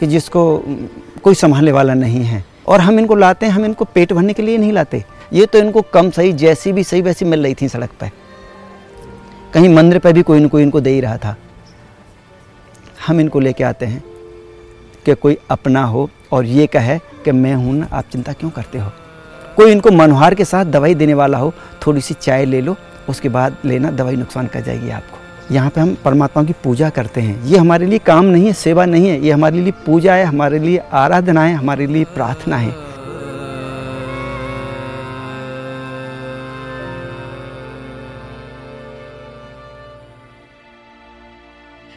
कि 0.00 0.06
जिसको 0.06 0.42
कोई 1.22 1.34
संभालने 1.34 1.72
वाला 1.72 1.94
नहीं 1.94 2.24
है। 2.24 2.44
और 2.68 2.80
हम 2.80 2.98
इनको 2.98 3.14
लाते 3.14 3.46
हैं, 3.46 3.52
हम 3.52 3.64
इनको 3.64 3.84
पेट 3.84 4.12
भरने 4.12 4.32
के 4.32 4.42
लिए 4.42 4.58
नहीं 4.58 4.72
लाते। 4.72 5.04
ये 5.32 5.46
तो 5.46 5.58
इनको 5.58 5.82
कम 5.94 6.10
सही, 6.10 6.32
जैसी 6.32 6.72
भी 6.72 6.84
सही 6.84 7.02
वैसी 7.02 7.24
मिल 7.24 7.42
रही 7.42 7.54
थी 7.54 7.68
सड़क 7.68 7.90
पर 8.00 8.10
कहीं 9.54 9.68
मंदिर 9.68 9.98
पर 9.98 10.12
भी 10.12 10.22
कोई 10.22 10.40
न 10.40 10.48
कोई 10.48 10.62
इनको 10.62 10.80
दे 10.80 10.90
ही 10.90 11.00
रहा 11.00 11.16
था। 11.16 11.36
हम 13.06 13.20
इनको 13.20 13.40
लेके 13.40 13.64
आते 13.64 13.86
हैं 13.86 14.04
कि 15.06 15.14
कोई 15.14 15.38
अपना 15.50 15.84
हो 15.84 16.10
और 16.32 16.44
ये 16.44 16.66
कहे 16.66 16.98
कि 16.98 17.32
मैं 17.32 17.54
हूँ 17.54 17.74
ना, 17.74 17.88
आप 17.92 18.04
चिंता 18.12 18.32
क्यों 18.32 18.50
करते 18.50 18.78
हो? 18.78 18.92
कोई 19.56 19.72
इनको 19.72 19.90
मनोहार 19.90 20.34
के 20.34 20.44
साथ 20.44 20.64
दवाई 20.64 20.94
देने 20.94 21.14
वाला 21.14 21.38
हो, 21.38 21.54
थोड़ी 21.86 22.00
सी 22.00 22.14
चाय 22.14 22.44
ले 22.44 22.60
लो, 22.60 22.76
उसके 23.08 23.28
बाद 23.28 23.56
लेना, 23.64 23.90
दवाई 23.90 24.16
नुकसान 24.16 24.46
कर 24.46 24.60
जाएगी 24.60 24.90
आपको। 24.90 25.18
यहाँ 25.54 25.70
पे 25.70 25.80
हम 25.80 25.96
परमात्मा 26.04 26.44
की 26.44 26.52
पूजा 26.64 26.90
करते 26.90 27.20
हैं। 27.20 27.44
ये 27.44 27.58
हमारे 27.58 27.86
लिए 27.86 27.98
काम 27.98 28.24
नहीं 28.24 28.46
है, 28.46 28.52
सेवा 28.52 28.84
नहीं 28.84 29.08
है। 29.08 29.24
ये 29.24 29.30
हमारे 29.30 29.60
लिए 29.60 29.72
पूजा 29.72 30.14
है, 30.14 30.24
हमारे 30.24 30.58
लिए 30.58 30.78
आराधना 30.92 31.42
है 31.42 31.54
हमारे 31.54 31.86
लिए 31.86 32.04
प्रार्थना 32.04 32.56
है। 32.56 32.89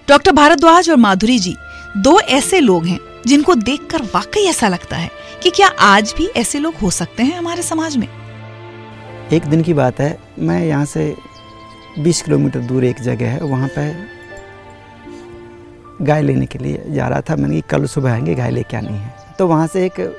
डॉक्टर 0.09 0.31
भारद्वाज 0.31 0.89
और 0.89 0.95
माधुरी 0.95 1.39
जी, 1.39 1.55
दो 1.97 2.19
ऐसे 2.19 2.59
लोग 2.59 2.85
हैं, 2.85 2.99
जिनको 3.27 3.55
देखकर 3.55 4.01
वाकई 4.01 4.45
ऐसा 4.45 4.67
लगता 4.67 4.95
है 4.95 5.11
कि 5.43 5.49
क्या 5.49 5.67
आज 5.67 6.13
भी 6.17 6.27
ऐसे 6.27 6.59
लोग 6.59 6.75
हो 6.75 6.89
सकते 6.89 7.23
हैं 7.23 7.37
हमारे 7.37 7.63
समाज 7.63 7.97
में? 7.97 8.07
एक 9.33 9.45
दिन 9.45 9.61
की 9.61 9.73
बात 9.73 9.99
है, 9.99 10.19
मैं 10.39 10.65
यहाँ 10.65 10.85
से 10.85 11.15
20 11.99 12.21
किलोमीटर 12.21 12.59
दूर 12.59 12.83
एक 12.83 13.01
जगह 13.01 13.29
है, 13.29 13.39
वहाँ 13.39 13.69
पे 13.79 13.93
गाय 16.05 16.21
लेने 16.21 16.45
के 16.45 16.59
लिए 16.59 16.83
जा 16.87 17.07
रहा 17.07 17.21
था। 17.21 17.35
मैंने 17.35 17.61
कल 17.61 17.85
सुबह 17.85 18.11
आएँगे, 18.11 18.35
गाय 18.35 18.51
लेके 18.51 18.77
आनी 18.77 18.97
है। 18.97 19.15
तो 19.39 19.47
वहाँ 19.47 19.67
से 19.67 19.85
एक 19.85 20.17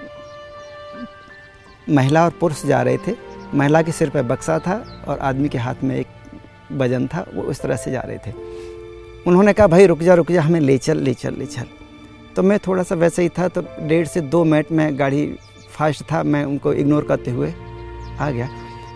महिला 1.91 2.25
और 2.25 2.31
पुरुष 2.31 2.67
जा 2.67 2.83
रहे 2.83 2.99
थे। 2.99 3.15
महिला 3.55 3.83
के 3.83 3.93
सिर 3.93 4.11
पर 4.11 4.23
बक्सा 4.23 4.59
था 4.59 5.05
और 5.09 5.19
आदमी 5.19 5.49
के 5.49 5.59
हाथ 5.59 5.75
में 5.85 5.97
एक 5.97 6.07
वज़न 6.73 7.07
था, 7.07 7.27
वो 7.35 7.43
उस 7.43 7.61
तरह 7.61 7.77
से 7.77 7.91
जा 7.91 8.01
रहे 8.01 8.19
थे। 8.19 8.54
उन्होंने 9.27 9.53
कहा, 9.53 9.67
भाई, 9.67 9.87
रुक 9.87 9.99
जा 9.99 10.15
रुक 10.15 10.31
जा, 10.33 10.43
हमें 10.43 10.61
ले 10.61 10.77
चल 10.79 10.99
ले 10.99 11.15
चल 11.15 11.35
ले 11.39 11.47
चल। 11.47 11.67
तो 12.37 12.43
मैं 12.43 12.59
थोड़ा 12.59 12.83
सा 12.83 12.95
वैसे 12.95 13.23
ही 13.23 13.29
था 13.29 13.47
तो 13.49 13.63
डेढ़ 13.83 14.07
से 14.07 14.21
दो 14.23 14.43
मिनट 14.45 14.73
में 14.73 14.99
गाड़ी 14.99 15.27
फास्ट 15.71 16.03
था, 16.03 16.23
मैं 16.23 16.45
उनको 16.45 16.73
इग्नोर 16.73 17.05
करते 17.05 17.31
हुए 17.31 17.53
आ 18.21 18.31
गया। 18.31 18.49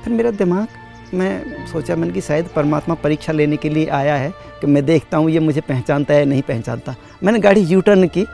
फिर 0.04 0.12
मेरा 0.12 0.30
दिमाग, 0.32 0.66
मैं 1.14 1.66
सोचा, 1.66 1.96
मैंने 1.96 2.12
कि 2.12 2.20
शायद 2.20 2.48
परमात्मा 2.56 2.94
परीक्षा 2.94 3.32
लेने 3.32 3.56
के 3.56 3.68
लिए 3.68 3.86
आया 3.88 4.16
है 4.16 4.32
कि 4.60 4.66
मैं 4.66 4.84
देखता 4.86 5.16
हूँ, 5.16 5.30
ये 5.30 5.40
मुझे 5.40 5.60
पहचानता 5.60 6.14
है 6.14 6.24
नहीं 6.24 6.42
पहचानता। 6.42 6.94
मैंने 7.24 7.38
गाड़ी 7.38 7.60
यू 7.62 7.80
टर्न 7.80 8.06
की। 8.08 8.26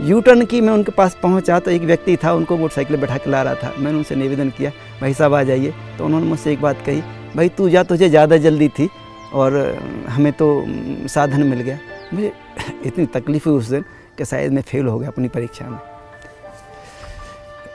यू 0.00 0.20
टर्न 0.20 0.44
की 0.44 0.60
मैं 0.60 0.72
उनके 0.72 0.92
पास 0.92 1.16
पहुँचा 1.22 1.58
तो 1.60 1.70
एक 1.70 1.82
व्यक्ति 1.82 2.16
था, 2.16 2.32
उनको 2.32 2.56
मोटरसाइकिल 2.56 2.96
बैठा 2.96 3.16
के 3.16 3.30
ला 3.30 3.42
रहा 3.42 3.54
था। 3.54 3.74
मैंने 3.78 3.98
उनसे 3.98 4.14
निवेदन 4.14 4.50
किया, 4.50 4.70
भाई 5.00 5.14
साहब, 5.14 5.34
आ 5.34 5.42
जाइए। 5.42 5.74
तो 5.98 6.04
उन्होंने 6.04 6.26
मुझसे 6.26 6.52
एक 6.52 6.60
बात 6.60 6.84
कही, 6.86 7.00
भाई, 7.36 7.48
तू 7.48 7.68
जा, 7.68 7.82
तुझे 7.82 8.08
ज़्यादा 8.08 8.36
जल्दी 8.36 8.68
थी। 8.68 8.88
और 9.32 9.78
हमें 10.08 10.32
तो 10.32 10.64
साधन 11.08 11.42
मिल 11.42 11.60
गया। 11.60 11.78
मुझे 12.14 12.32
इतनी 12.84 13.06
तकलीफ़ 13.06 13.48
हुई 13.48 13.58
उस 13.58 13.66
दिन 13.66 13.84
कि 14.18 14.24
शायद 14.24 14.52
मैं 14.52 14.62
फेल 14.62 14.86
हो 14.86 14.98
गया 14.98 15.08
अपनी 15.08 15.28
परीक्षा 15.28 15.68
में। 15.68 15.78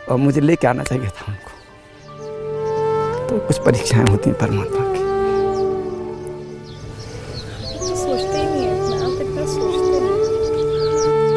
और 0.09 0.17
मुझे 0.17 0.41
लेके 0.41 0.67
आना 0.67 0.83
चाहिए 0.83 1.07
था 1.07 1.25
उनको। 1.27 1.51
तो 3.27 3.47
कुछ 3.47 3.57
परीक्षाएँ 3.57 4.05
होती 4.07 4.29
हैं 4.29 4.39
परमात्मा 4.39 4.79
की। 4.79 5.03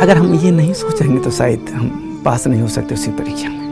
अगर 0.02 0.16
हम 0.16 0.34
ये 0.34 0.50
नहीं 0.50 0.72
सोचेंगे 0.74 1.24
तो 1.24 1.30
शायद 1.30 1.70
हम 1.74 2.22
पास 2.24 2.46
नहीं 2.46 2.62
हो 2.62 2.68
सकते 2.68 2.94
उसी 2.94 3.10
परीक्षा 3.10 3.48
में। 3.48 3.66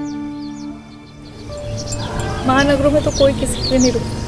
महानगरों 2.46 2.90
में 2.90 3.04
तो 3.04 3.10
कोई 3.10 3.32
किसी 3.32 3.54
के 3.54 3.68
लिए 3.68 3.78
नहीं 3.78 3.92
रुकता। 3.92 4.23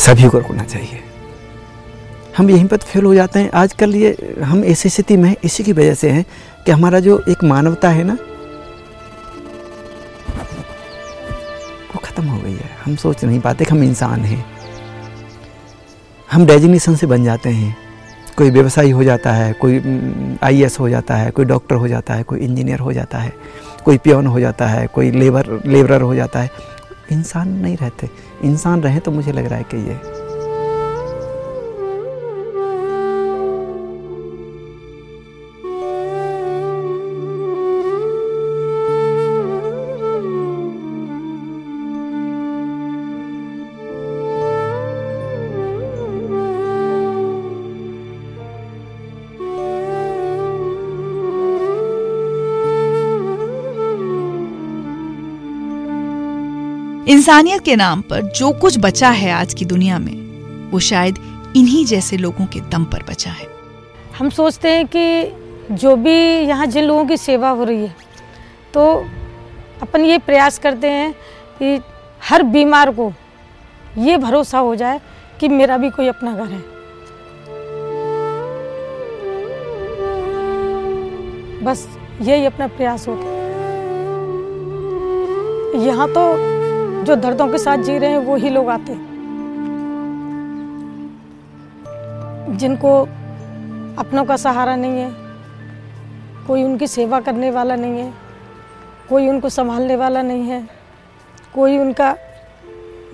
सभी 0.00 0.28
को 0.28 0.38
रोकना 0.38 0.62
चाहिए। 0.62 1.00
हम 2.36 2.50
यहीं 2.50 2.66
पर 2.66 2.76
तो 2.76 2.86
फेल 2.86 3.04
हो 3.04 3.14
जाते 3.14 3.38
हैं। 3.38 3.50
आजकल 3.50 3.94
ये, 3.94 4.36
हम 4.42 4.64
ऐसी 4.64 4.88
स्थिति 4.88 5.16
में 5.16 5.36
इसी 5.44 5.64
की 5.64 5.72
वजह 5.72 5.94
से 5.94 6.10
हैं 6.10 6.24
कि 6.66 6.72
हमारा 6.72 7.00
जो 7.00 7.24
एक 7.28 7.44
मानवता 7.44 7.88
है 7.88 8.04
ना, 8.04 8.16
वो 11.94 12.00
ख़त्म 12.04 12.24
हो 12.24 12.40
गई 12.40 12.52
है। 12.52 12.70
हम 12.84 12.96
सोच 12.96 13.24
नहीं 13.24 13.40
पाते 13.40 13.64
कि 13.64 13.70
हम 13.70 13.82
इंसान 13.82 14.20
हैं। 14.20 14.44
हम 16.32 16.46
डेजिग्नेशन 16.46 16.96
से 16.96 17.06
बन 17.06 17.24
जाते 17.24 17.48
हैं। 17.48 17.76
कोई 18.36 18.50
व्यवसायी 18.50 18.90
हो 18.90 19.04
जाता 19.04 19.32
है, 19.32 19.52
कोई 19.52 19.82
आई 20.42 20.66
हो 20.80 20.88
जाता 20.88 21.16
है, 21.16 21.30
कोई 21.30 21.44
डॉक्टर 21.44 21.74
हो 21.74 21.88
जाता 21.88 22.14
है, 22.14 22.22
कोई 22.22 22.38
इंजीनियर 22.38 22.78
हो 22.78 22.92
जाता 22.92 23.18
है, 23.18 23.32
कोई 23.84 23.98
पियोन 23.98 24.26
हो 24.26 24.40
जाता 24.40 24.66
है, 24.66 24.86
कोई 24.86 25.10
लेबर, 25.10 25.62
लेबरर 25.66 26.02
हो 26.02 26.14
जाता 26.14 26.40
है। 26.40 26.50
इंसान 27.12 27.48
नहीं 27.48 27.76
रहते। 27.76 28.10
इंसान 28.44 28.82
रहे 28.82 29.00
तो 29.00 29.10
मुझे 29.10 29.32
लग 29.32 29.46
रहा 29.46 29.58
है 29.58 29.64
कि 29.64 29.76
ये 29.76 30.19
इंसानियत 57.08 57.60
के 57.64 57.74
नाम 57.76 58.00
पर 58.00 58.22
जो 58.30 58.50
कुछ 58.52 58.76
बचा 58.78 59.08
है 59.10 59.30
आज 59.32 59.52
की 59.54 59.64
दुनिया 59.64 59.98
में, 59.98 60.70
वो 60.70 60.78
शायद 60.78 61.18
इन्हीं 61.56 61.84
जैसे 61.86 62.16
लोगों 62.16 62.46
के 62.46 62.60
दम 62.70 62.84
पर 62.84 63.02
बचा 63.02 63.30
है। 63.30 63.46
हम 64.18 64.30
सोचते 64.30 64.70
हैं 64.70 64.86
कि 64.86 65.74
जो 65.74 65.94
भी 65.96 66.14
यहाँ 66.48 66.66
जिन 66.66 66.84
लोगों 66.84 67.04
की 67.06 67.16
सेवा 67.16 67.50
हो 67.50 67.64
रही 67.64 67.82
है 67.82 67.94
तो 68.74 68.84
अपन 69.82 70.04
ये 70.04 70.18
प्रयास 70.18 70.58
करते 70.58 70.88
हैं 70.88 71.12
कि 71.58 71.80
हर 72.22 72.42
बीमार 72.42 72.90
को 72.90 73.12
ये 73.98 74.16
भरोसा 74.18 74.58
हो 74.58 74.74
जाए 74.74 75.00
कि 75.40 75.48
मेरा 75.48 75.76
भी 75.78 75.90
कोई 75.90 76.08
अपना 76.08 76.34
घर 76.34 76.52
है। 76.52 76.60
बस 81.64 81.88
यही 82.22 82.44
अपना 82.44 82.66
प्रयास 82.68 83.08
होता 83.08 83.22
है। 83.22 83.38
यहाँ 85.86 86.08
तो 86.08 86.59
जो 87.00 87.14
दर्दों 87.16 87.46
के 87.48 87.58
साथ 87.58 87.78
जी 87.78 87.96
रहे 87.98 88.10
हैं, 88.10 88.18
वो 88.18 88.36
ही 88.36 88.50
लोग 88.50 88.68
आते 88.68 88.94
जिनको 92.56 93.00
अपनों 93.98 94.24
का 94.24 94.36
सहारा 94.36 94.74
नहीं 94.76 95.00
है, 95.00 95.10
कोई 96.46 96.62
उनकी 96.62 96.86
सेवा 96.86 97.20
करने 97.20 97.50
वाला 97.50 97.76
नहीं 97.76 97.98
है, 97.98 98.12
कोई 99.08 99.28
उनको 99.28 99.48
संभालने 99.48 99.96
वाला 99.96 100.22
नहीं 100.22 100.48
है, 100.48 100.62
कोई 101.54 101.78
उनका 101.78 102.14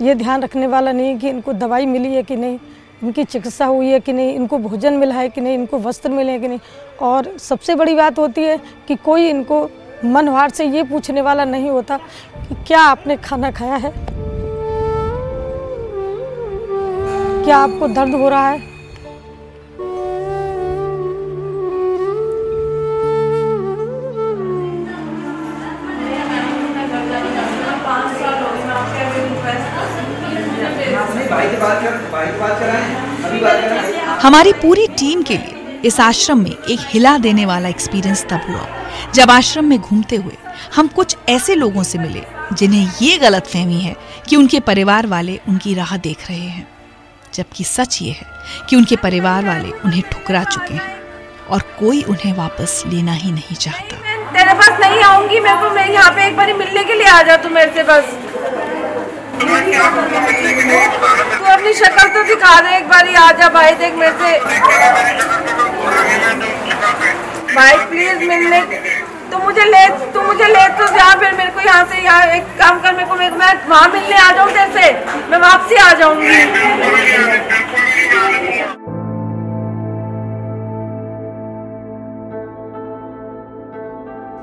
ये 0.01 0.15
ध्यान 0.15 0.41
रखने 0.43 0.67
वाला 0.67 0.91
नहीं 0.91 1.07
है 1.07 1.17
कि 1.17 1.29
इनको 1.29 1.53
दवाई 1.55 1.85
मिली 1.85 2.13
है 2.15 2.23
कि 2.23 2.35
नहीं, 2.35 2.59
इनकी 3.03 3.23
चिकित्सा 3.23 3.65
हुई 3.65 3.89
है 3.89 3.99
कि 3.99 4.13
नहीं, 4.13 4.33
इनको 4.35 4.57
भोजन 4.57 4.93
मिला 4.93 5.15
है 5.15 5.29
कि 5.29 5.41
नहीं, 5.41 5.53
इनको 5.53 5.77
वस्त्र 5.79 6.09
मिले 6.11 6.31
हैं 6.31 6.41
कि 6.41 6.47
नहीं। 6.47 6.59
और 7.01 7.37
सबसे 7.39 7.75
बड़ी 7.75 7.95
बात 7.95 8.19
होती 8.19 8.43
है 8.43 8.57
कि 8.87 8.95
कोई 8.95 9.29
इनको 9.29 9.67
मनवार 10.05 10.49
से 10.49 10.65
ये 10.65 10.83
पूछने 10.83 11.21
वाला 11.21 11.45
नहीं 11.45 11.69
होता 11.69 11.99
कि 12.49 12.55
क्या 12.67 12.81
आपने 12.81 13.17
खाना 13.17 13.51
खाया 13.51 13.75
है? 13.75 13.91
क्या 17.45 17.57
आपको 17.57 17.87
दर्द 17.87 18.15
हो 18.15 18.29
रहा 18.29 18.49
है? 18.49 18.75
हमारी 34.21 34.53
पूरी 34.53 34.87
टीम 34.87 35.21
के 35.21 35.37
लिए 35.37 35.81
इस 35.85 35.99
आश्रम 35.99 36.43
में 36.43 36.51
एक 36.51 36.79
हिला 36.81 37.17
देने 37.17 37.45
वाला 37.45 37.69
एक्सपीरियंस 37.69 38.25
तब 38.25 38.41
हुआ, 38.49 38.65
जब 39.13 39.31
आश्रम 39.31 39.65
में 39.65 39.79
घूमते 39.79 40.15
हुए 40.15 40.37
हम 40.75 40.87
कुछ 40.87 41.17
ऐसे 41.29 41.55
लोगों 41.55 41.83
से 41.83 41.97
मिले 41.97 42.36
जिन्हें 42.53 42.91
ये 43.01 43.17
गलत 43.17 43.47
फहमी 43.47 43.79
है 43.81 43.95
कि 44.29 44.35
उनके 44.35 44.59
परिवार 44.61 45.07
वाले 45.07 45.39
उनकी 45.49 45.73
राह 45.73 45.95
देख 45.99 46.27
रहे 46.29 46.37
हैं, 46.37 46.67
जबकि 47.33 47.63
सच 47.65 48.01
ये 48.01 48.11
है 48.11 48.25
कि 48.69 48.75
उनके 48.75 48.95
परिवार 48.97 49.45
वाले 49.45 49.71
उन्हें 49.85 50.01
ठुकरा 50.11 50.43
चुके 50.45 50.73
हैं 50.73 50.95
और 51.49 51.61
कोई 51.79 52.01
उन्हें 52.03 52.33
वापस 52.33 52.83
लेना 52.87 53.13
ही 53.13 53.31
नहीं 53.31 53.55
चाहता। 53.55 53.97
तेरे 54.33 54.53
पास 54.53 54.79
नहीं 54.79 55.01
आऊँगी 55.03 55.39
मेरे 55.39 55.57
को 55.57 55.69
मैं 55.75 55.87
यहाँ 55.89 56.11
पे 56.11 56.27
एक 56.27 56.35
बार 56.37 56.53
मिलने 56.53 56.83
के 56.83 56.93
लिए 56.93 57.07
आ 57.07 57.21
जा 57.23 57.35
तू 57.37 57.49
मेरे 57.49 57.71
से 57.73 57.83
बस। 57.83 58.05
तू 59.39 59.45
अपनी 61.53 61.73
शक्ल 61.73 62.07
तो 62.09 62.23
दिखा 62.27 62.59
दे, 62.61 62.77
एक 62.77 62.87
बार 62.89 63.15
आ 63.17 63.31
जा 63.31 63.49
भाई, 63.49 63.71
देख 63.75 63.93
मेरे 63.95 64.11
से। 64.13 64.39
भाई 67.55 67.75
प्लीज़ 67.89 68.23
मिलने 68.29 68.59
तू 69.37 69.43
मुझे 69.43 69.63
ले, 69.63 69.87
तू 70.13 70.21
मुझे 70.21 70.45
ले 70.45 70.67
तो 70.77 70.85
जा 70.93 71.09
फिर 71.19 71.33
मेरे 71.37 71.49
को 71.51 71.59
यहाँ 71.61 71.83
से 71.87 71.97
यहाँ 72.03 72.25
एक 72.35 72.43
काम 72.59 72.79
कर, 72.81 72.93
मेरे 72.93 73.09
को, 73.09 73.15
मेरे 73.15 73.35
मैं 73.37 73.53
वहाँ 73.67 73.89
मिलने 73.89 74.15
आ 74.17 74.31
जाऊँ 74.31 74.51
तेरे 74.51 74.71
से? 74.73 74.91
मैं 75.29 75.37
वापसी 75.39 75.75
आ 75.77 75.91
जाऊँगी। 75.93 76.27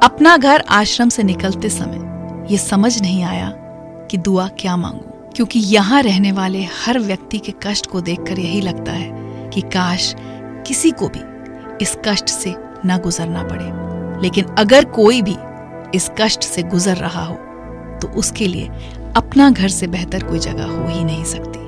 अपना 0.03 0.37
घर 0.37 0.65
आश्रम 0.71 1.09
से 1.09 1.23
निकलते 1.23 1.69
समय 1.71 2.47
ये 2.51 2.59
समझ 2.59 3.01
नहीं 3.03 3.23
आया 3.25 3.51
कि 4.11 4.19
दुआ 4.19 4.47
क्या 4.59 4.77
मांगू, 4.77 5.33
क्योंकि 5.37 5.59
यहाँ 5.59 6.03
रहने 6.03 6.33
वाले 6.33 6.63
हर 6.85 6.99
व्यक्ति 7.01 7.39
के 7.39 7.55
कष्ट 7.63 7.87
को 7.87 8.01
देखकर 8.01 8.39
यही 8.39 8.61
लगता 8.61 8.93
है 8.93 9.51
कि 9.51 9.61
काश 9.75 10.15
किसी 10.67 10.91
को 10.93 11.09
भी 11.09 11.25
इस 11.83 11.97
कष्ट 12.07 12.29
से 12.29 12.55
न 12.87 12.99
गुजरना 13.03 13.43
पड़े। 13.43 13.73
लेकिन 14.23 14.55
अगर 14.59 14.85
कोई 14.93 15.23
भी 15.23 15.37
इस 15.95 16.11
कष्ट 16.21 16.43
से 16.45 16.63
गुजर 16.65 16.97
रहा 16.97 17.25
हो 17.25 17.35
तो 17.99 18.09
उसके 18.19 18.47
लिए 18.47 18.71
अपना 19.17 19.51
घर 19.51 19.69
से 19.71 19.87
बेहतर 19.89 20.23
कोई 20.23 20.39
जगह 20.41 20.65
हो 20.67 20.87
ही 20.89 21.05
नहीं 21.05 21.25
सकती। 21.25 21.63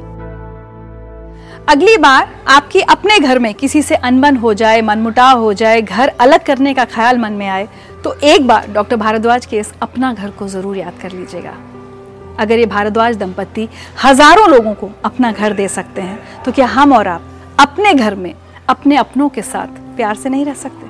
अगली 1.69 1.97
बार 1.97 2.29
आपकी 2.49 2.81
अपने 2.83 3.19
घर 3.19 3.39
में 3.39 3.53
किसी 3.55 3.83
से 3.83 3.95
अनबन 3.97 4.37
हो 4.37 4.53
जाए, 4.55 4.81
मनमुटाव 4.83 5.41
हो 5.41 5.53
जाए, 5.55 5.81
घर 5.83 6.09
अलग 6.11 6.45
करने 6.45 6.75
का 6.75 6.85
ख्याल 6.87 7.19
मन 7.19 7.33
में 7.33 7.47
आए 7.49 7.69
तो 8.05 8.13
एक 8.25 8.47
बार 8.47 8.71
डॉक्टर 8.73 8.97
भारद्वाज 8.97 9.47
के 9.47 9.59
इस 9.59 9.73
अपना 9.83 10.13
घर 10.13 10.31
को 10.31 10.49
ज़रूर 10.49 10.77
याद 10.77 10.99
कर 11.03 11.13
लीजिएगा। 11.13 11.55
अगर 12.39 12.59
ये 12.59 12.67
भारद्वाज 12.67 13.17
दंपत्ति 13.17 13.69
हज़ारों 14.05 14.49
लोगों 14.51 14.75
को 14.75 14.91
अपना 15.05 15.33
घर 15.33 15.53
दे 15.55 15.69
सकते 15.71 16.01
हैं 16.03 16.43
तो 16.45 16.53
क्या 16.53 16.67
हम 16.69 16.93
और 16.93 17.09
आप 17.09 17.57
अपने 17.61 17.95
घर 17.95 18.15
में 18.15 18.33
अपने 18.69 18.97
अपनों 18.97 19.29
के 19.29 19.43
साथ 19.45 19.81
प्यार 19.97 20.15
से 20.15 20.29
नहीं 20.29 20.45
रह 20.45 20.55
सकते? 20.57 20.87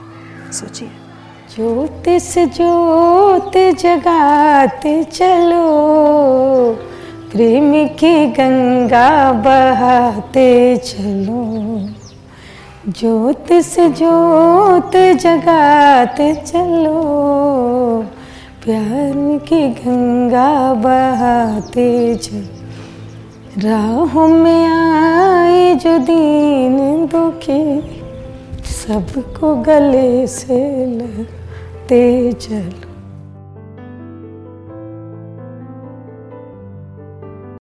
सोचिए। 0.53 0.89
ज्योत 1.57 2.21
से 2.23 2.47
ज्योत 2.47 3.79
जगाते 3.79 5.05
चलो। 5.05 5.63
प्रेम 7.33 7.89
की 7.89 8.27
गंगा 8.27 9.33
बहाते 9.33 10.77
चलो। 10.77 11.79
ज्योत 12.93 13.53
से 13.53 13.89
ज्योत 13.89 14.97
जगाते 14.97 16.35
चलो। 16.35 17.03
प्यार 18.65 19.39
की 19.49 19.69
गंगा 19.69 20.75
बहाते 20.75 22.15
चलो। 22.15 23.69
राहों 23.69 24.29
में 24.29 24.67
आए 24.67 25.75
जो 25.75 25.99
दीन 25.99 27.07
दुखी, 27.07 27.81
सबको 28.65 29.55
गले 29.55 30.27
से 30.27 30.87
लगते 31.91 32.33
चलो। 32.33 32.86